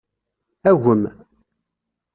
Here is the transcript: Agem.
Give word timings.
Agem. 0.69 1.03